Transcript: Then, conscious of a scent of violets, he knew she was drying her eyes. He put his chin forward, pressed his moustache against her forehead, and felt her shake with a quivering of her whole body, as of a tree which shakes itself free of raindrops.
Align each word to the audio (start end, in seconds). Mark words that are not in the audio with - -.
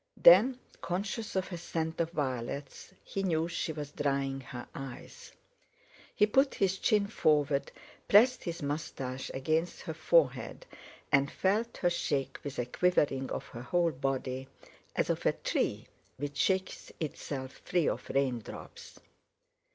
Then, 0.17 0.57
conscious 0.81 1.35
of 1.35 1.51
a 1.53 1.57
scent 1.59 2.01
of 2.01 2.09
violets, 2.09 2.91
he 3.03 3.21
knew 3.21 3.47
she 3.47 3.71
was 3.71 3.91
drying 3.91 4.39
her 4.41 4.67
eyes. 4.73 5.31
He 6.15 6.25
put 6.25 6.55
his 6.55 6.79
chin 6.79 7.05
forward, 7.05 7.71
pressed 8.07 8.43
his 8.45 8.63
moustache 8.63 9.29
against 9.31 9.81
her 9.81 9.93
forehead, 9.93 10.65
and 11.11 11.29
felt 11.29 11.77
her 11.77 11.89
shake 11.91 12.39
with 12.43 12.57
a 12.57 12.65
quivering 12.65 13.29
of 13.29 13.45
her 13.49 13.61
whole 13.61 13.91
body, 13.91 14.47
as 14.95 15.11
of 15.11 15.23
a 15.27 15.33
tree 15.33 15.85
which 16.17 16.35
shakes 16.37 16.91
itself 16.99 17.61
free 17.63 17.87
of 17.87 18.09
raindrops. 18.09 18.99